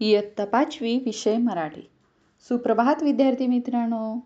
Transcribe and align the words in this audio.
इयत्ता 0.00 0.44
पाचवी 0.44 0.98
विषय 0.98 1.36
मराठी. 1.36 1.80
सुप्रभात 2.48 3.02
विद्यार्थी 3.02 3.46
मित्रांनो. 3.46 4.20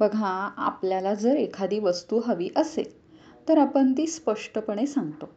बघा 0.00 0.52
आपल्याला 0.56 1.14
जर 1.14 1.36
एखादी 1.36 1.78
वस्तू 1.78 2.20
हवी 2.26 2.48
असेल 2.56 2.90
तर 3.48 3.58
आपण 3.58 3.92
ती 3.92 4.06
स्पष्टपणे 4.06 4.86
सांगतो. 4.86 5.28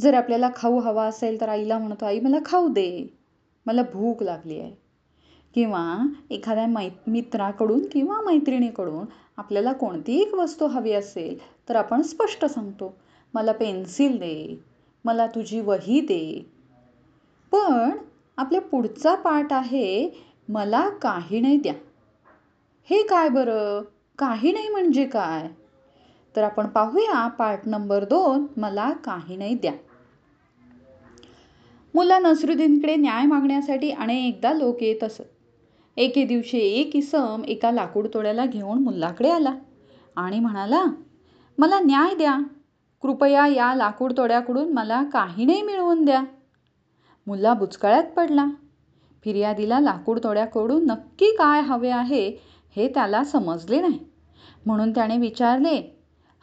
जर 0.00 0.14
आपल्याला 0.14 0.50
खाऊ 0.56 0.78
हवा 0.78 1.06
असेल 1.06 1.40
तर 1.40 1.48
आईला 1.48 1.78
म्हणतो 1.78 2.04
आई 2.04 2.20
मला 2.20 2.36
खाऊ 2.46 2.68
दे. 2.68 3.14
मला 3.66 3.82
भूक 3.82 4.22
लागली 4.22 4.60
आहे. 4.60 4.72
किंवा 5.54 6.06
एखाद्या 6.30 6.66
मै 6.66 6.88
मित्राकडून 7.06 7.86
किंवा 7.86 8.20
मैत्रिणीकडून 8.20 9.06
आपल्याला 9.36 9.72
कोणतीही 9.72 10.22
एक 10.22 10.34
वस्तू 10.34 10.66
हवी 10.66 10.92
असेल 10.92 11.38
तर 11.68 11.76
आपण 11.76 12.02
स्पष्ट 12.02 12.44
सांगतो 12.44 12.94
मला 13.34 13.52
पेन्सिल 13.52 14.18
दे. 14.18 14.60
मला 15.04 15.26
तुझी 15.26 15.60
वही 15.60 16.00
दे. 16.00 16.55
पण 17.52 17.90
आपल्या 18.36 18.60
पुढचा 18.60 19.14
पाठ 19.14 19.52
आहे 19.52 20.10
मला 20.48 20.88
काही 20.88 21.40
नाही 21.40 21.56
द्या. 21.56 21.72
हे 22.90 23.02
काय 23.02 23.28
बरं? 23.28 23.82
काही 24.18 24.52
नाही 24.52 24.68
म्हणजे 24.68 25.04
काय? 25.04 25.48
तर 26.36 26.42
आपण 26.42 26.66
पाहूया 26.66 27.28
पाठ 27.28 27.68
नंबर 27.68 28.04
दोन 28.04 28.46
मला 28.56 28.92
काही 28.92 29.36
नाही 29.36 29.54
द्या. 29.54 29.72
मुला 31.94 32.18
नसरुद्दीनकडे 32.18 32.96
न्याय 32.96 33.26
मागण्यासाठी 33.26 33.90
अनेकदा 33.90 34.52
लोक 34.52 34.82
येत 34.82 35.04
असत. 35.04 35.22
एके 35.96 36.24
दिवशी 36.24 36.58
एक 36.58 36.96
इसम 36.96 37.42
एका 37.48 37.70
लाकूड 37.70 38.06
तोड्याला 38.14 38.46
घेऊन 38.46 38.78
मुल्लाकडे 38.78 39.30
आला 39.30 39.54
आणि 40.16 40.40
म्हणाला 40.40 40.84
मला 41.58 41.80
न्याय 41.80 42.14
द्या. 42.14 42.38
कृपया 43.02 43.46
या 43.46 43.74
लाकूड 43.74 44.12
तोड्याकडून 44.16 44.72
मला 44.72 45.02
काही 45.02 45.44
नाही 45.44 45.62
मिळवून 45.62 46.04
द्या. 46.04 46.24
मुलगा 47.26 47.52
बुचकळ्यात 47.54 48.04
पडला. 48.16 48.46
फिर्यादीला 49.24 49.78
लाकूडतोड्याकडून 49.80 50.84
नक्की 50.86 51.30
काय 51.36 51.60
हवे 51.60 51.90
आहे 51.90 52.26
हे 52.76 52.88
त्याला 52.88 53.22
समजले 53.24 53.80
नाही. 53.80 53.98
म्हणून 54.66 54.90
त्याने 54.90 55.16
विचारले 55.18 55.76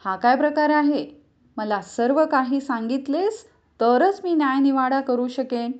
हा 0.04 0.16
काय 0.16 0.36
प्रकार 0.36 0.70
आहे? 0.70 1.04
मला 1.56 1.80
सर्व 1.82 2.24
काही 2.26 2.60
सांगितलेस 2.60 3.44
तरच 3.80 4.20
मी 4.24 4.34
न्यायनिवाडा 4.34 5.00
करू 5.00 5.26
शकेन. 5.28 5.72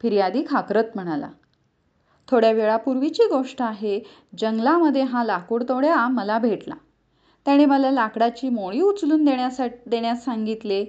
फिर्यादी 0.00 0.44
खाकरत 0.48 0.84
म्हणाला 0.94 1.28
थोड्या 2.28 2.50
वेळापूर्वीची 2.52 3.26
गोष्ट 3.28 3.62
आहे. 3.62 4.00
जंगलामध्ये 4.38 5.02
हा 5.02 5.24
लाकूडतोड्या 5.24 6.06
मला 6.08 6.38
भेटला. 6.38 6.74
त्याने 7.46 7.64
मला 7.64 7.90
लाकडाची 7.90 8.48
मोळी 8.48 8.80
उचलून 8.80 9.24
देण्यासाठी 9.24 9.90
देण्यास 9.90 10.24
सांगितले. 10.24 10.84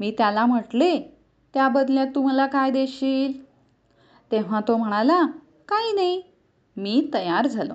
मी 0.00 0.14
त्याला 0.18 0.44
म्हटले 0.46 1.13
त्या 1.54 1.68
बदल्यात 1.68 2.06
तू 2.14 2.22
मला 2.22 2.46
काय 2.46 2.70
देशील? 2.70 3.32
तेव्हा 4.32 4.60
तो 4.68 4.76
म्हणाला 4.76 5.26
काही 5.68 5.92
नाही 5.92 6.22
मी 6.76 7.10
तयार 7.14 7.46
झालो. 7.46 7.74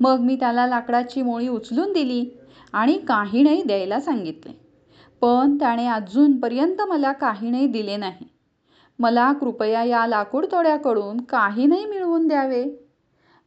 मग 0.00 0.20
मी 0.20 0.36
त्याला 0.36 0.66
लाकडाची 0.66 1.22
मोळी 1.22 1.48
उचलून 1.48 1.92
दिली 1.92 2.30
आणि 2.72 2.98
काही 2.98 3.42
नाही 3.42 3.62
द्यायला 3.62 4.00
सांगितले. 4.00 4.52
पण 5.20 5.56
त्याने 5.56 5.86
अजूनपर्यंत 5.86 6.82
मला 6.82 7.12
काही 7.12 7.50
नाही 7.50 7.66
दिले 7.66 7.96
नाही. 7.96 8.26
मला 8.98 9.32
कृपया 9.32 9.84
या 9.84 10.06
लाकूड 10.06 10.46
तोड्याकडून 10.52 11.20
काही 11.20 11.66
नाही 11.66 11.86
मिळवून 11.86 12.28
द्यावे. 12.28 12.64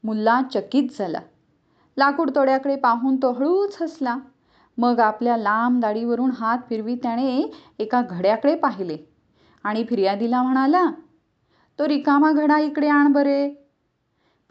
मुल्ला 0.03 0.41
चकित 0.53 0.83
झाला. 0.99 1.19
लाकूड 1.97 2.29
तोड्याकडे 2.35 2.75
पाहून 2.75 3.15
तो 3.15 3.31
हळूच 3.31 3.77
हसला. 3.81 4.17
मग 4.77 4.99
आपल्या 4.99 5.37
लांब 5.37 5.81
दाढीवरून 5.81 6.31
हात 6.31 6.57
फिरवी 6.69 6.95
त्याने 6.95 7.51
एका 7.79 8.01
घड्याकडे 8.01 8.55
पाहिले. 8.55 9.14
आणि 9.65 9.83
फिर्यादीला 9.83 10.41
म्हणाला 10.43 10.85
तो 11.79 11.87
रिकामा 11.87 12.31
घडा 12.31 12.59
इकडे 12.59 12.87
आण 12.87 13.11
बरे. 13.11 13.49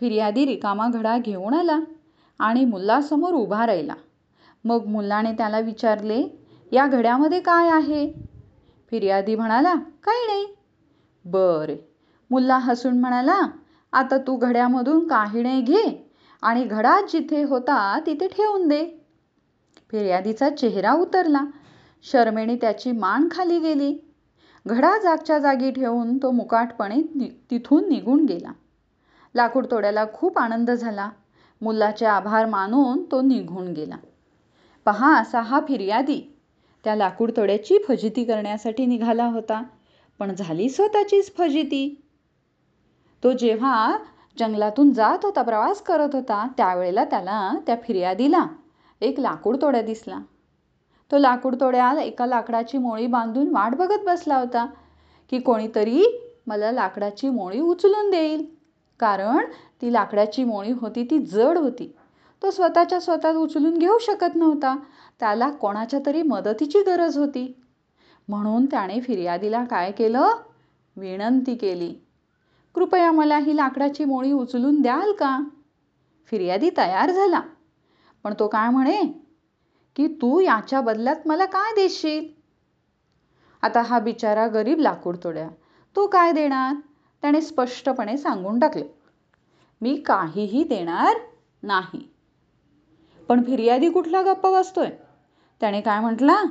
फिर्यादी 0.00 0.46
रिकामा 0.46 0.88
घडा 0.88 1.18
घेऊन 1.18 1.54
आला 1.54 1.78
आणि 2.38 2.64
मुल्लासमोर 2.64 3.32
उभा 3.32 3.66
राहिला. 3.66 3.94
मग 4.64 4.86
मुलाने 4.86 5.32
त्याला 5.32 5.58
विचारले 5.58 6.22
या 6.72 6.86
घड्यामध्ये 6.86 7.40
काय 7.40 7.68
आहे? 7.68 8.12
फिर्यादी 8.90 9.34
म्हणाला 9.34 9.74
काही 9.74 10.26
नाही. 10.26 10.46
बरे. 11.24 11.76
मुल्ला 12.30 12.58
हसून 12.58 13.00
म्हणाला 13.00 13.40
आता 13.92 14.16
तू 14.18 14.36
घड्यामधून 14.36 15.08
काही 15.08 15.42
नाही 15.42 15.60
घे 15.60 16.10
आणि 16.42 16.64
घडा 16.64 17.00
जिथे 17.12 17.42
होता 17.42 18.00
तिथे 18.06 18.28
ठेवून 18.28 18.68
दे. 18.68 18.84
फिर्यादीचा 19.90 20.50
चेहरा 20.50 20.92
उतरला. 20.92 21.44
शर्मेने 22.02 22.56
त्याची 22.56 22.92
मान 22.92 23.28
खाली 23.30 23.58
गेली. 23.58 24.13
घडा 24.66 24.98
जागच्या 24.98 25.38
जागी 25.38 25.70
ठेवून 25.70 26.18
तो 26.18 26.30
मुकाटपणे 26.30 26.94
नि 26.94 27.28
तिथून 27.50 27.88
निघून 27.88 28.24
गेला. 28.24 28.52
लाकूड 29.34 29.66
तोड्याला 29.70 30.04
खूप 30.12 30.38
आनंद 30.38 30.70
झाला. 30.70 31.10
मुलाचे 31.60 32.06
आभार 32.06 32.46
मानून 32.46 33.04
तो 33.10 33.20
निघून 33.20 33.72
गेला. 33.72 33.96
पहा 34.84 35.18
असा 35.18 35.40
हा 35.40 35.60
फिर्यादी. 35.68 36.34
त्या 36.84 36.96
लाकूड 36.96 37.30
तोड्याची 37.36 37.78
फजिती 37.88 38.24
करण्यासाठी 38.24 38.86
निघाला 38.86 39.26
होता. 39.26 39.62
पण 40.18 40.34
झाली 40.34 40.68
स्वतःचीच 40.68 41.36
फजिती. 41.36 42.02
तो 43.24 43.32
जेव्हा 43.32 43.98
जंगलातून 44.38 44.92
जात 44.92 45.18
होता 45.22 45.42
प्रवास 45.42 45.80
करत 45.82 46.14
होता 46.14 46.48
त्यावेळेला 46.56 47.04
त्याला 47.04 47.58
त्या 47.66 47.76
फिर्यादीला 47.84 48.46
एक 49.00 49.20
लाकूड 49.20 49.56
तोड्या 49.62 49.82
दिसला. 49.82 50.18
तो 51.10 51.18
लाकूडतोड्याला 51.18 52.00
एका 52.00 52.26
लाकडाची 52.26 52.78
मोळी 52.78 53.06
बांधून 53.06 53.48
वाट 53.48 53.74
बघत 53.74 54.04
बसला 54.06 54.36
होता 54.36 54.66
की 55.30 55.38
कोणीतरी 55.38 56.04
मला 56.46 56.72
लाकडाची 56.72 57.28
मोळी 57.28 57.60
उचलून 57.60 58.10
देईल. 58.10 58.54
कारण 59.00 59.38
ती 59.82 59.92
लाकडाची 59.92 60.44
मोळी 60.44 60.70
होती 60.70 61.04
ती 61.04 61.18
जड 61.18 61.58
होती. 61.58 61.96
तो 62.42 62.50
स्वतःच्या 62.50 63.00
स्वतः 63.00 63.32
उचलून 63.32 63.78
घेऊ 63.78 63.98
शकत 63.98 64.34
नव्हता. 64.34 64.76
त्याला 65.20 65.50
कोणाच्या 65.50 66.00
तरी 66.06 66.22
मदतीची 66.22 66.82
गरज 66.82 67.18
होती. 67.18 67.60
म्हणून 68.28 68.66
त्याने 68.66 69.00
फिर्यादीला 69.00 69.64
काय 69.64 69.92
केलं? 69.92 70.30
विनंती 70.96 71.54
केली. 71.54 71.94
कृपया 72.74 73.12
मला 73.12 73.38
ही 73.38 73.56
लाकडाची 73.56 74.04
मोळी 74.04 74.32
उचलून 74.32 74.80
द्याल 74.82 75.12
का? 75.12 75.38
फिर्यादी 76.26 76.70
तयार 76.76 77.10
झाला. 77.10 77.40
पण 78.24 78.34
तो 78.38 78.48
काय 78.48 78.70
म्हणे? 78.70 79.23
की 79.96 80.06
तू 80.06 80.40
याच्या 80.40 80.80
बदल्यात 80.80 81.16
मला 81.26 81.44
काय 81.44 81.74
देशील? 81.74 82.26
आता 83.62 83.82
हा 83.82 83.98
बिचारा 83.98 84.46
गरीब 84.46 84.78
लाकूड 84.78 85.16
तोड्या 85.24 85.48
तो 85.96 86.06
काय 86.06 86.32
देणार? 86.32 86.74
त्याने 87.22 87.40
स्पष्टपणे 87.40 88.16
सांगून 88.16 88.58
टाकले. 88.58 88.84
मी 89.80 89.96
काहीही 89.96 90.64
देणार 90.64 91.16
नाही. 91.62 92.08
पण 93.28 93.42
फिर्यादी 93.42 93.90
कुठला 93.90 94.22
गप्प 94.22 94.46
बसतोय? 94.46 94.90
त्याने 95.60 95.80
काय 95.80 96.00
म्हटला? 96.00 96.44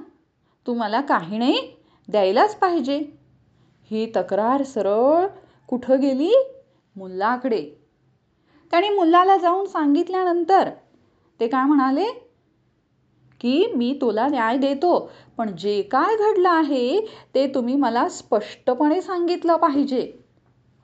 तू 0.68 0.74
मला 0.74 1.02
काही 1.02 1.38
नाही 1.38 1.76
द्यायलाच 2.08 2.56
पाहिजे. 2.56 2.98
ही 3.92 4.12
तक्रार 4.16 4.64
सरळ 4.64 5.28
कुठं 5.68 6.00
गेली? 6.02 6.34
मुल्लाकडे 6.96 7.62
त्याने 8.72 8.90
मुलाला 8.90 9.38
जाऊन 9.38 9.66
सांगितल्यानंतर 9.66 10.70
ते 11.40 11.48
काय 11.48 11.64
म्हणाले? 11.64 12.23
की 13.44 13.74
मी 13.76 13.98
तुला 14.02 14.28
न्याय 14.28 14.58
देतो. 14.58 15.12
पण 15.38 15.56
जे 15.56 15.82
काय 15.82 16.16
घडलं 16.16 16.50
आहे 16.50 17.06
ते 17.36 17.48
तुम्ही 17.48 17.76
मला 17.76 18.10
स्पष्टपणे 18.10 19.02
सांगितलं 19.02 19.56
पाहिजे. 19.56 20.02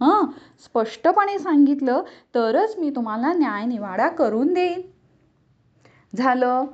हां? 0.01 0.31
स्पष्टपणे 0.63 1.39
सांगितलं 1.39 2.01
तरच 2.35 2.75
मी 2.77 2.89
तुम्हाला 2.89 3.33
न्यायनिवाडा 3.33 4.07
करून 4.07 4.53
देईन. 4.53 4.81
झालं. 6.17 6.65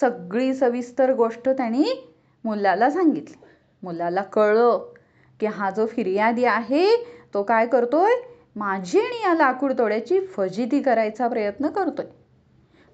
सगळी 0.00 0.54
सविस्तर 0.54 1.14
गोष्ट 1.14 1.48
त्यांनी 1.48 2.12
मुलाला 2.44 2.90
सांगितली. 2.90 3.34
मुलाला 3.82 4.22
कळलं 4.22 4.92
की 5.40 5.46
हा 5.46 5.70
जो 5.70 5.86
फिर्यादी 5.86 6.44
आहे 6.44 6.96
तो 7.34 7.42
काय 7.42 7.66
करतोय? 7.66 8.10
माझी 8.56 9.00
आणि 9.00 9.22
या 9.24 9.34
लाकूड 9.34 9.72
तोड्याची 9.72 10.20
फजिती 10.20 10.82
करायचा 10.82 11.28
प्रयत्न 11.28 11.68
करतोय. 11.68 12.06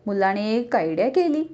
मुलाने 0.06 0.54
एक 0.54 0.76
आयडिया 0.76 1.08
केली. 1.08 1.44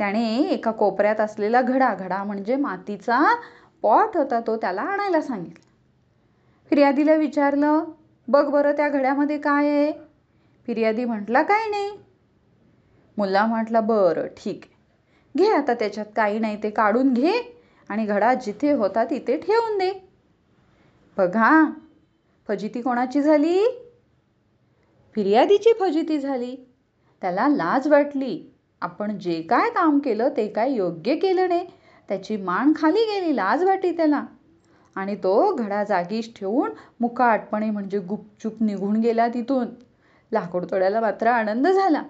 त्याने 0.00 0.36
एका 0.38 0.70
कोपऱ्यात 0.70 1.20
असलेला 1.20 1.62
घडा 1.62 1.94
घडा 1.94 2.24
म्हणजे 2.24 2.56
मातीचा 2.56 3.34
पॉट 3.82 4.16
होता 4.16 4.40
तो 4.46 4.56
त्याला 4.56 4.82
आणायला 4.82 5.20
सांगितला. 5.20 5.70
फिर्यादीला 6.70 7.14
विचारलं 7.14 7.84
बघ 8.28 8.50
बरं 8.50 8.72
त्या 8.72 8.88
घड्यामध्ये 8.88 9.38
काय 9.38 9.68
आहे? 9.68 9.92
फिर्यादी 10.66 11.04
म्हटला 11.04 11.42
काय 11.42 11.68
नाही. 11.68 11.90
मुला 13.16 13.46
म्हटला 13.46 13.80
बरं 13.80 14.26
ठीक 14.26 14.60
आहे. 14.64 14.74
घे 15.36 15.52
आता 15.52 15.74
त्याच्यात 15.74 16.06
काही 16.16 16.38
नाही 16.38 16.62
ते 16.62 16.70
काढून 16.70 17.12
घे 17.12 17.62
आणि 17.88 18.06
घडा 18.06 18.34
जिथे 18.34 18.72
होता 18.72 19.04
तिथे 19.04 19.36
ठेवून 19.36 19.78
दे. 19.78 20.08
बघा 21.16 21.70
फजिती 22.48 22.82
कोणाची 22.82 23.22
झाली? 23.22 23.60
फिर्यादीची 25.14 25.72
फजिती 25.80 26.18
झाली. 26.18 26.68
त्याला 27.20 27.48
लाज 27.48 27.88
वाटली. 27.88 28.49
आपण 28.82 29.18
जे 29.18 29.42
काय 29.42 29.70
काम 29.70 29.98
केलं 29.98 30.28
ते 30.36 30.48
काय 30.48 30.72
योग्य 30.72 31.16
केलं 31.16 31.48
नाही 31.48 31.66
त्याची 32.08 32.36
मान 32.36 32.72
खाली 32.76 33.04
गेली 33.04 33.36
लाज 33.36 33.64
वाटी 33.64 33.96
त्याला. 33.96 34.24
आणि 34.94 35.16
तो 35.16 35.54
घडा 35.54 35.84
जागीच 35.84 36.38
ठेवून 36.38 36.70
मुकाटपणे 37.00 37.70
म्हणजे 37.70 37.98
गुपचूप 37.98 38.52
निघून 38.60 38.96
गेला 38.96 39.28
तिथून. 39.28 39.66
लाकूड 40.32 40.64
तोड्याला 40.70 41.00
मात्र 41.00 41.26
आनंद 41.26 41.68
झाला. 41.68 42.02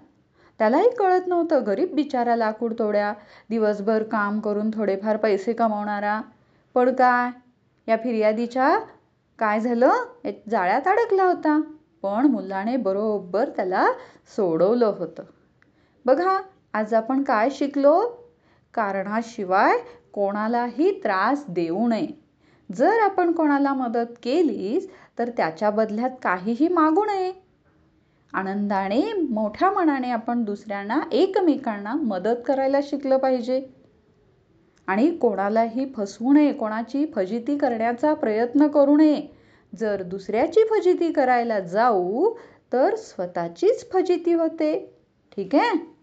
त्यालाही 0.59 0.91
कळत 0.91 1.27
नव्हतं 1.27 1.67
गरीब 1.67 1.95
बिचारा 1.95 2.37
लाकूड 2.37 2.73
तोड्या 2.79 3.13
दिवसभर 3.51 4.03
काम 4.03 4.41
करून 4.41 4.71
थोडेफार 4.71 5.17
पैसे 5.17 5.53
कमावणारा. 5.53 6.21
पण 6.75 6.95
काय? 6.95 7.31
या 7.89 7.97
फिर्यादीच्या 7.97 8.79
काय 9.39 9.61
झालं? 9.61 9.93
एक 10.25 10.43
जाळ्यात 10.51 10.89
अडकला 10.89 11.25
होता. 11.25 11.61
पण 12.03 12.27
मुलाने 12.27 12.77
बरोबर 12.77 13.49
त्याला 13.49 13.87
सोडवलं 14.37 14.95
होतं. 14.99 15.23
बघा 16.05 16.41
आज 16.75 16.95
आपण 16.95 17.23
काय 17.23 17.51
शिकलो? 17.51 18.01
कारणाशिवाय 18.75 19.79
कोणालाही 20.13 21.01
त्रास 21.01 21.45
देऊ 21.49 21.89
नये. 21.89 22.09
जर 22.73 22.99
आपण 23.03 23.33
कोणाला 23.33 23.75
मदत 23.75 24.13
केलीस 24.23 24.91
तर 25.19 25.29
त्याच्या 25.29 25.71
बदल्यात 25.71 26.11
काहीही 26.23 26.69
मागू 26.69 27.05
नये. 27.05 27.33
आनंदाने 28.35 29.13
मोठ्या 29.31 29.71
मनाने 29.71 30.11
आपण 30.11 30.45
दुसऱ्यांना 30.45 31.01
एकमेकांना 31.13 31.95
मदत 31.95 32.37
करायला 32.47 32.79
शिकलं 32.83 33.17
पाहिजे. 33.17 33.67
आणि 34.87 35.11
कोणालाही 35.11 35.93
फसवू 35.97 36.33
नये 36.33 36.53
कोणाची 36.53 37.07
फजिती 37.15 37.59
करण्याचा 37.59 38.15
प्रयत्न 38.15 38.69
करू 38.69 38.97
नये. 38.97 39.27
जर 39.79 40.03
दुसऱ्याची 40.03 40.61
फजिती 40.61 41.13
करायला 41.13 41.61
जाऊ 41.61 42.35
तर 42.73 42.95
स्वतःचीच 42.95 43.93
फजिती 43.93 44.33
होते. 44.33 44.95
ठीक 45.37 45.55
आहे? 45.55 46.00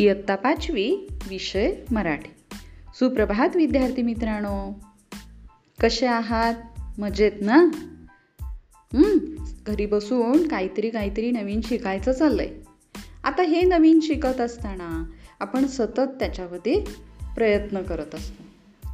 इयत्ता 0.00 0.36
पाचवी 0.36 1.08
विषय 1.28 1.74
मराठी. 1.90 2.54
सुप्रभात 2.94 3.56
विद्यार्थी 3.56 4.02
मित्रांनो. 4.02 4.80
कसे 5.82 6.06
आहात? 6.06 6.54
मजेत 6.98 7.32
ना? 7.40 7.66
घरी 9.66 9.86
बसून 9.86 10.48
काहीतरी 10.48 10.90
काहीतरी 10.90 11.30
नवीन 11.30 11.60
शिकायचं 11.60 12.12
चाललंय. 12.12 12.50
आता 13.24 13.42
हे 13.42 13.62
नवीन 13.62 14.00
शिकत 14.00 14.40
असताना 14.40 15.04
आपण 15.40 15.66
सतत 15.66 16.00
त्याच्यामध्ये 16.00 16.84
प्रयत्न 17.34 17.82
करत 17.82 18.14
असतो. 18.14 18.44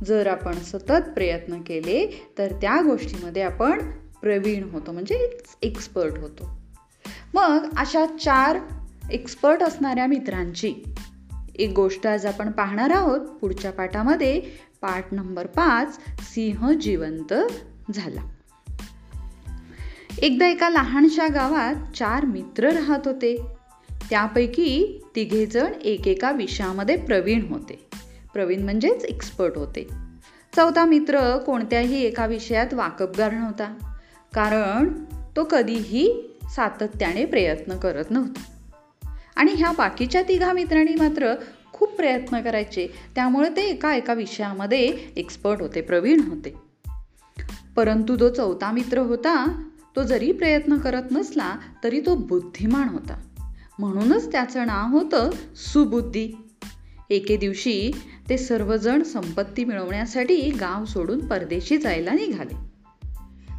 जर 0.05 0.27
आपण 0.27 0.53
सतत 0.53 1.11
प्रयत्न 1.15 1.61
केले 1.61 2.27
तर 2.39 2.53
त्या 2.53 2.81
गोष्टीमध्ये 2.81 3.43
आपण 3.43 3.91
प्रवीण 4.23 4.65
होतो 4.65 4.93
म्हणजे 4.93 5.39
एक्सपर्ट 5.63 6.19
होतो. 6.19 6.61
मग 7.35 7.69
अशा 7.77 8.07
चार 8.07 8.59
एक्सपर्ट 9.11 9.63
असणाऱ्या 9.63 10.07
मित्रांची. 10.07 10.75
एक 11.55 11.71
गोष्ट 11.71 12.07
आज 12.07 12.27
आपण 12.27 12.51
पाहणार 12.51 12.91
आहोत 12.91 13.21
पुढच्या 13.21 13.73
पाठामध्ये 13.73 14.41
पाठ 14.81 15.15
नंबर 15.15 15.47
पाच 15.47 15.99
सिंह 16.21 16.73
जिवंत 16.73 17.35
झाला. 17.95 18.21
एकदा 20.19 20.47
एका 20.47 20.71
लहानशा 20.71 21.27
गावात 21.27 21.97
चार 21.97 22.25
मित्र 22.25 22.71
राहत 22.71 23.01
होते. 23.05 23.43
त्यापैकी 24.11 25.03
तिघेजण 25.17 25.73
एकेका 25.85 26.31
विषयामध्ये 26.31 26.97
प्रवीण 26.97 27.43
होते. 27.51 27.87
प्रवीण 28.33 28.63
म्हणजेच 28.63 29.05
एक्सपर्ट 29.05 29.57
होते. 29.57 29.89
चौथा 30.57 30.85
मित्र 30.85 31.39
कोणत्याही 31.39 32.03
एका 32.03 32.27
विषयात 32.27 32.75
वाकबगार 32.75 33.33
नव्हता. 33.33 33.97
कारण 34.35 35.05
तो 35.37 35.45
कधीही 35.45 36.37
सातत्याने 36.57 37.25
प्रयत्न 37.25 37.77
करत 37.77 38.05
नव्हता. 38.11 38.53
आणि 39.37 39.53
ह्या 39.53 39.73
बाकीच्या 39.79 40.23
तिघा 40.23 40.53
मित्रांनी 40.53 40.95
मात्र 40.95 41.35
खूप 41.73 41.97
प्रयत्न 41.97 42.41
करायचे. 42.41 42.87
त्यामुळे 43.15 43.51
ते 43.57 43.63
एका 43.63 43.95
एका 43.95 44.15
विषयामध्ये 44.15 44.97
एक्सपर्ट 45.17 45.61
होते 45.61 45.81
प्रवीण 45.81 46.21
होते. 46.21 46.55
परंतु 47.77 48.17
जो 48.17 48.29
चौथा 48.29 48.73
मित्र 48.73 48.99
होता 48.99 49.63
तो 49.97 50.03
जरी 50.03 50.33
प्रयत्न 50.33 50.77
करत 50.77 51.03
नसला 51.13 51.57
तरी 51.85 52.01
तो 52.01 52.15
बुद्धिमान 52.15 52.89
होता. 52.89 53.21
म्हणूनच 53.79 54.33
त्याचं 54.33 54.67
नाव 54.67 54.91
होतं 54.91 55.31
सुबुद्धी. 55.57 56.33
एके 57.11 57.37
दिवशी 57.37 57.91
ते 58.29 58.39
सर्वजण 58.39 59.03
संपत्ती 59.03 59.65
मिळवण्यासाठी 59.65 60.51
गाव 60.51 60.85
सोडून 60.85 61.27
परदेशी 61.27 61.79
जायला 61.79 62.13
निघाले. 62.13 62.55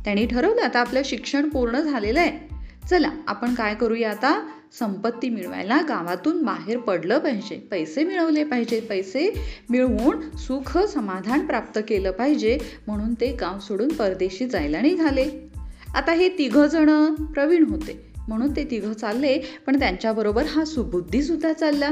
त्यांनी 0.06 0.26
ठरवलं 0.26 0.62
आता 0.62 0.80
आपलं 0.80 1.02
शिक्षण 1.06 1.50
पूर्ण 1.50 1.80
झालेलं 1.80 2.20
आहे. 2.20 2.57
चला 2.90 3.10
आपण 3.28 3.54
काय 3.54 3.76
करूया 3.76 4.12
आता? 4.12 4.50
संपत्ती 4.80 5.30
मिळवायला 5.30 5.82
गावातून 5.82 6.42
बाहेर 6.42 6.78
पडलं 6.78 7.20
पाहिजे. 7.20 7.68
पैसे 7.72 8.04
मिळवले 8.04 8.44
पाहिजे. 8.44 8.80
पैसे 8.80 9.40
मिळवून 9.70 10.38
सुख 10.38 10.78
समाधान 10.78 11.46
प्राप्त 11.46 11.80
केलं 11.88 12.12
पाहिजे. 12.12 12.58
म्हणून 12.88 13.14
ते 13.14 13.36
गाव 13.36 13.60
सोडून 13.60 13.88
परदेशी 13.88 14.48
जायला 14.50 14.82
निघाले. 14.82 15.32
आता 15.96 16.12
हे 16.12 16.30
तिघ 16.30 16.58
जण 16.58 17.16
प्रवीण 17.16 17.64
होते. 17.64 18.12
म्हणून 18.28 18.56
ते 18.56 18.68
तिघ 18.72 18.92
चालले 18.92 19.40
पण 19.66 19.80
त्यांच्याबरोबर 19.80 20.44
हा 20.46 20.66
सुबुद्धी 20.66 21.24
सुद्धा 21.24 21.54
चालला. 21.54 21.92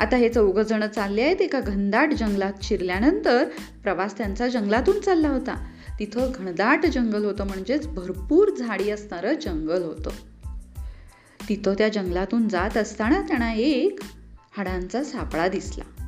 आता 0.00 0.16
हे 0.16 0.28
चौघ 0.28 0.58
जण 0.58 0.86
चालले 0.86 1.22
आहेत 1.22 1.42
एका 1.42 1.60
घनदाट 1.60 2.12
जंगलात. 2.12 2.52
शिरल्यानंतर 2.62 3.44
प्रवास 3.82 4.18
त्यांचा 4.18 4.48
जंगलातून 4.48 5.00
चालला 5.00 5.28
होता. 5.28 5.66
तिथं 6.00 6.32
घनदाट 6.34 6.86
जंगल 6.86 7.24
होतं 7.24 7.44
म्हणजेच 7.44 7.86
भरपूर 7.86 8.48
झाडी 8.58 8.90
असणारं 8.90 9.34
जंगल 9.34 9.82
होतं. 9.82 10.10
तिथं 11.48 11.74
त्या 11.78 11.88
जंगलातून 11.88 12.48
जात 12.48 12.76
असताना 12.76 13.22
त्यांना 13.22 13.52
एक 13.52 13.98
हाडांचा 14.56 15.04
सापळा 15.04 15.48
दिसला. 15.48 16.06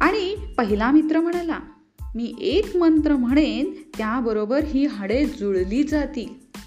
आणि 0.00 0.36
पहिला 0.58 0.90
मित्र 0.90 1.20
म्हणाला 1.20 1.58
मी 2.14 2.34
एक 2.40 2.76
मंत्र 2.76 3.16
म्हणेन 3.16 3.74
त्याबरोबर 3.98 4.64
ही 4.64 4.86
हाडे 4.86 5.26
जुळली 5.26 5.82
जातील. 5.82 6.58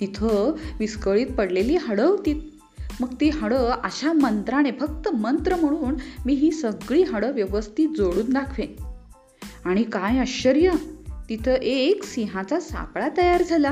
तिथं 0.00 0.54
विस्कळीत 0.78 1.26
पडलेली 1.26 1.76
हाडं 1.76 2.06
होती. 2.06 2.60
मग 3.00 3.14
ती 3.20 3.28
हाडं 3.28 3.70
अशा 3.70 4.12
मंत्राने 4.12 4.70
फक्त 4.70 5.08
मंत्र 5.08 5.56
म्हणून 5.56 5.94
मी 6.26 6.34
ही 6.34 6.50
सगळी 6.50 7.02
हाडं 7.02 7.32
व्यवस्थित 7.32 7.88
जोडून 7.96 8.32
दाखवेन. 8.32 8.93
आणि 9.64 9.82
काय 9.82 10.18
आश्चर्य 10.18 10.70
तिथं 11.28 11.52
एक 11.52 12.04
सिंहाचा 12.04 12.60
सापळा 12.60 13.08
तयार 13.16 13.42
झाला. 13.42 13.70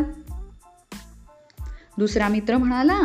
दुसरा 1.98 2.28
मित्र 2.28 2.56
म्हणाला 2.56 3.00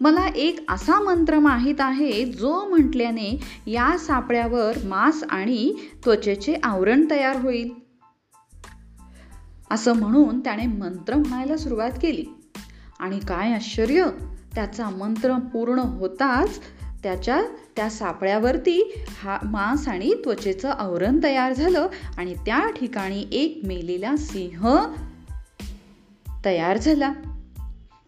मला 0.00 0.26
एक 0.26 0.64
असा 0.68 1.00
मंत्र 1.00 1.38
माहीत 1.38 1.74
आहे 1.78 2.24
जो 2.24 2.68
म्हटल्याने 2.68 3.40
या 3.66 3.98
सापळ्यावर 3.98 4.72
मांस 4.84 5.24
आणि 5.30 5.74
त्वचेचे 6.04 6.54
आवरण 6.62 7.06
तयार 7.10 7.36
होईल. 7.36 7.74
असं 9.70 9.92
म्हणून 9.92 10.40
त्याने 10.40 10.66
मंत्र 10.66 11.14
म्हणायला 11.14 11.56
सुरुवात 11.56 11.90
केली. 12.02 12.24
आणि 13.00 13.18
काय 13.18 13.54
आश्चर्य 13.54 14.06
त्याचा 14.54 14.90
मंत्र 14.90 15.36
पूर्ण 15.36 15.78
होताच 15.78 16.60
त्याच्या 17.02 17.42
त्या 17.76 17.90
सापळ्यावरती 17.90 18.94
हा 19.22 19.38
मांस 19.44 19.88
आणि 19.88 20.14
त्वचेचं 20.14 20.70
आवरण 20.70 21.20
तयार 21.22 21.52
झालं 21.52 21.88
आणि 22.18 22.34
त्या 22.34 22.70
ठिकाणी 22.70 23.26
एक 23.32 23.60
मेलेला 23.66 24.16
सिंह 24.16 24.78
तयार 26.44 26.78
झाला. 26.78 27.12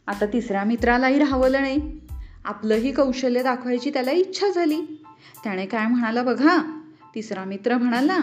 आता 0.07 0.27
तिसऱ्या 0.27 0.65
मित्रालाही 0.65 1.19
राहावलं 1.19 1.61
नाही. 1.61 2.01
आपलंही 2.45 2.93
कौशल्य 2.93 3.43
दाखवायची 3.43 3.91
त्याला 3.91 4.11
इच्छा 4.11 4.49
झाली. 4.49 4.81
त्याने 5.45 5.67
काय 5.67 5.87
म्हणाला 5.87 6.23
बघा? 6.23 6.81
तिसरा 7.15 7.45
मित्र 7.45 7.77
म्हणाला 7.77 8.19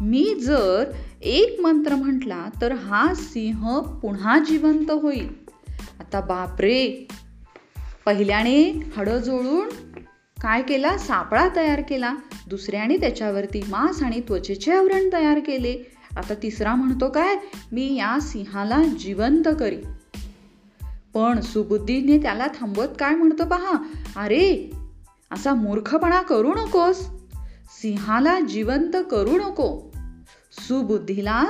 मी 0.00 0.34
जर 0.40 0.84
एक 1.22 1.60
मंत्र 1.60 1.94
म्हटला 1.94 2.48
तर 2.60 2.72
हा 2.72 3.14
सिंह 3.14 3.80
पुन्हा 3.80 4.38
जिवंत 4.38 4.90
होईल. 4.90 5.28
आता 6.00 6.20
बापरे! 6.20 7.08
पहिल्याने 8.06 8.70
हडं 8.96 9.18
जोडून 9.18 9.93
काय 10.44 10.62
केला? 10.62 10.98
सापळा 10.98 11.48
तयार 11.56 11.82
केला. 11.88 12.14
दुसऱ्याने 12.48 12.96
त्याच्यावरती 12.96 13.64
मांस 13.68 14.02
आणि 14.02 14.20
त्वचेचे 14.20 14.72
आवरण 14.72 15.08
तयार 15.12 15.38
केले. 15.38 15.78
आता 16.16 16.34
तिसरा 16.42 16.74
म्हणतो 16.74 17.08
काय? 17.08 17.36
मी 17.72 17.94
या 17.94 18.20
सिंहाला 18.20 18.82
जिवंत 18.98 19.48
करी 19.60 19.76
पण 21.14 21.40
सुबुद्धीने 21.40 22.18
त्याला 22.18 22.46
थांबवत 22.46 22.88
काय 22.98 23.14
म्हणतो 23.14 23.44
पहा? 23.44 23.72
अरे 24.16 24.72
असा 25.30 25.54
मूर्खपणा 25.54 26.22
करू 26.22 26.54
नकोस. 26.54 27.00
सिंहाला 27.82 28.40
जिवंत 28.40 28.96
करू 29.10 29.36
नको. 29.36 29.92
सुबुद्धीला 30.52 31.44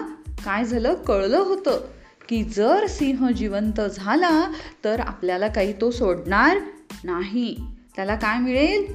काय 0.44 0.64
झालं? 0.64 0.94
कळलं 0.94 1.38
होतं 1.38 1.80
की 2.28 2.44
जर 2.44 2.86
सिंह 2.86 3.30
जिवंत 3.30 3.80
झाला 3.80 4.52
तर 4.84 5.00
आपल्याला 5.00 5.48
काही 5.48 5.72
तो 5.80 5.90
सोडणार 5.90 6.58
नाही. 7.04 7.73
त्याला 7.96 8.14
काय 8.14 8.38
मिळेल? 8.38 8.94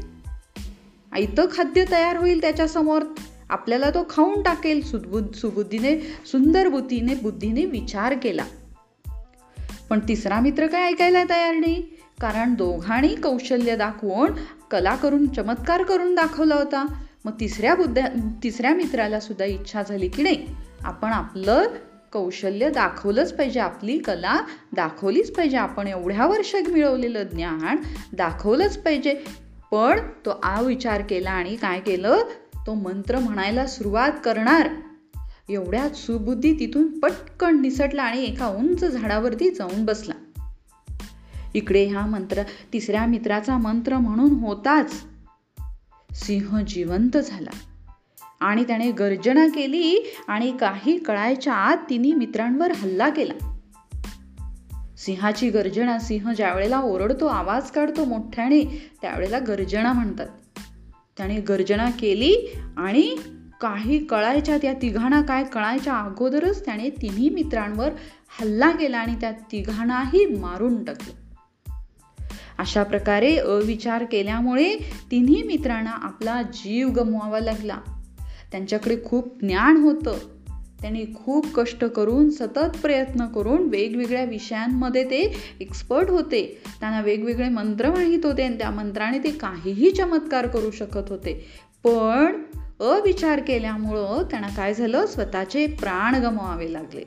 आयतं 1.11 1.45
खाद्य 1.51 1.85
तयार 1.91 2.17
होईल 2.17 2.41
त्याच्यासमोर. 2.41 3.01
आपल्याला 3.49 3.89
तो 3.89 4.05
खाऊन 4.09 4.41
टाकेल 4.41 4.83
सुबुद्धीने 5.31 5.99
सुंदर 6.25 6.67
बुद्धीने 6.67 7.15
बुद्धीने 7.15 7.65
विचार 7.65 8.13
केला. 8.23 8.45
पण 9.89 9.99
तिसरा 10.07 10.39
मित्र 10.39 10.67
काय 10.67 10.81
ऐकायला 10.81 11.23
तयार 11.23 11.55
नाही? 11.55 11.81
कारण 12.21 12.53
दोघांनी 12.53 13.15
कौशल्य 13.15 13.75
दाखवून 13.75 14.31
कला 14.71 14.95
करून 14.95 15.27
चमत्कार 15.27 15.83
करून 15.83 16.15
दाखवला 16.15 16.55
होता. 16.55 16.85
मग 17.25 17.31
तिसऱ्या 17.39 17.75
बुद्ध्या 17.75 18.07
तिसऱ्या 18.43 18.73
मित्राला 18.73 19.19
सुद्धा 19.19 19.45
इच्छा 19.45 19.83
झाली 19.83 20.07
की 20.07 20.23
नाही? 20.23 20.47
आपण 20.83 21.09
आपलं 21.09 21.63
कौशल्य 22.13 22.69
दाखवलंच 22.69 23.33
पाहिजे 23.33 23.59
आपली 23.59 23.97
कला 23.97 24.39
दाखवलीच 24.75 25.31
पाहिजे 25.31 25.57
आपण 25.57 25.87
एवढ्या 25.87 26.25
वर्षात 26.25 26.69
मिळवलेलं 26.69 27.23
ज्ञान 27.23 27.75
दाखवलंच 28.13 28.77
पाहिजे. 28.77 29.23
पण 29.71 29.99
तो 30.25 30.29
आ 30.43 30.61
विचार 30.61 31.01
केला 31.01 31.31
आणि 31.31 31.55
काय 31.55 31.79
केलं? 31.79 32.17
तो 32.67 32.73
मंत्र 32.73 33.19
म्हणायला 33.19 33.67
सुरुवात 33.67 34.11
करणार. 34.23 34.69
एवढ्यात 35.49 35.89
सुबुद्धी 35.89 36.53
तिथून 36.53 36.99
पटकन 36.99 37.61
निसटला 37.61 38.03
आणि 38.03 38.23
एका 38.23 38.47
उंच 38.47 38.85
झाडावरती 38.85 39.49
जाऊन 39.49 39.85
बसला. 39.85 40.13
इकडे 41.53 41.85
हा 41.85 42.05
मंत्र 42.05 42.43
तिसऱ्या 42.73 43.05
मित्राचा 43.05 43.57
मंत्र 43.57 43.97
म्हणून 43.97 44.31
होताच. 44.31 45.03
सिंह 46.11 46.61
जिवंत 46.61 47.17
झाला. 47.17 47.49
आणि 48.39 48.63
त्याने 48.63 48.91
गर्जना 48.91 49.47
केली 49.47 50.13
आणि 50.27 50.57
काही 50.59 50.97
कळायच्या 50.97 51.53
आत 51.53 51.77
तिन्ही 51.89 52.13
मित्रांवर 52.13 52.71
हल्ला 52.71 53.09
केला. 53.09 53.55
सिंहाची 54.97 55.49
गर्जना 55.49 55.99
सिंह 55.99 56.33
ज्यावेळेला 56.33 56.79
ओरडतो 56.79 57.25
आवाज 57.25 57.71
काढतो 57.71 58.05
मोठ्याने 58.05 58.91
त्यावेळेला 59.01 59.39
गर्जना 59.39 59.93
म्हणतात. 59.93 60.27
त्याने 61.17 61.39
गर्जना 61.39 61.89
केली 61.89 62.53
आणि 62.77 63.15
काही 63.61 64.05
कळायच्या 64.05 64.57
त्या 64.57 64.73
तिघांना 64.73 65.21
काय 65.21 65.43
कळायच्या 65.43 65.93
अगोदरच 65.93 66.65
त्याने 66.65 66.89
तिन्ही 66.89 67.29
मित्रांवर 67.29 67.89
हल्ला 68.39 68.71
केला 68.71 68.97
आणि 68.97 69.15
त्या 69.21 69.31
तिघांनाही 69.31 70.25
मारून 70.25 70.83
टाकलं. 70.83 71.13
अशा 72.57 72.83
प्रकारे 72.83 73.37
अविचार 73.37 74.03
केल्यामुळे 74.03 74.75
तिन्ही 75.11 75.43
मित्रांना 75.43 75.91
आपला 75.91 76.41
जीव 76.41 76.89
गमवावा 76.89 77.39
लागला. 77.39 77.77
त्यांच्याकडे 78.51 78.97
खूप 79.05 79.39
ज्ञान 79.41 79.77
होतं. 79.77 80.17
त्यांनी 80.81 81.05
खूप 81.15 81.45
कष्ट 81.55 81.85
करून 81.85 82.29
सतत 82.29 82.77
प्रयत्न 82.81 83.27
करून 83.27 83.69
वेगवेगळ्या 83.69 84.23
विषयांमध्ये 84.23 85.03
ते 85.03 85.35
एक्सपर्ट 85.59 86.09
होते. 86.09 86.61
त्यांना 86.79 87.01
वेगवेगळे 87.01 87.49
मंत्र 87.49 87.89
माहीत 87.89 88.25
होते 88.25 88.43
आणि 88.43 88.57
त्या 88.57 88.71
मंत्राने 88.71 89.19
ते 89.19 89.31
काहीही 89.31 89.91
चमत्कार 89.91 90.47
करू 90.47 90.71
शकत 90.71 91.09
होते. 91.09 91.45
पण 91.83 92.41
अविचार 92.79 93.39
केल्यामुळं 93.39 94.23
त्यांना 94.31 94.47
काय 94.47 94.73
झालं? 94.73 95.05
स्वतःचे 95.05 95.67
प्राण 95.67 96.15
गमवावे 96.15 96.73
लागले. 96.73 97.03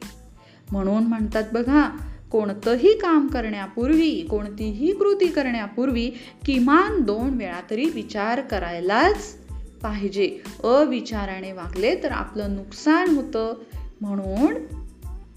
म्हणून 0.73 1.03
म्हणतात 1.03 1.45
बघा 1.53 1.91
कोणतंही 2.33 2.99
काम 2.99 3.27
करण्यापूर्वी 3.27 4.27
कोणतीही 4.31 4.93
कृती 4.93 5.27
करण्यापूर्वी 5.27 6.11
किमान 6.47 7.01
दोन 7.01 7.35
वेळा 7.35 7.61
तरी 7.71 7.91
विचार 7.95 8.41
करायलाच 8.41 9.37
पाहिजे. 9.83 10.43
अविचाराने 10.65 11.53
वागले 11.53 12.03
तर 12.03 12.13
आपलं 12.13 12.55
नुकसान 12.55 13.17
होतं 13.17 13.55
म्हणून 14.01 14.55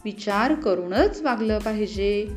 विचार 0.06 0.54
करूनच 0.54 1.22
वागलं 1.22 1.60
पाहिजे. 1.60 2.28